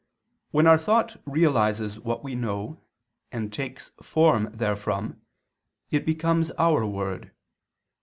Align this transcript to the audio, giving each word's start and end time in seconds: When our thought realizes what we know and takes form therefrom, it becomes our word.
When 0.49 0.65
our 0.65 0.79
thought 0.79 1.17
realizes 1.27 1.99
what 1.99 2.23
we 2.23 2.33
know 2.33 2.81
and 3.31 3.53
takes 3.53 3.89
form 4.01 4.49
therefrom, 4.51 5.21
it 5.91 6.07
becomes 6.07 6.49
our 6.57 6.83
word. 6.87 7.29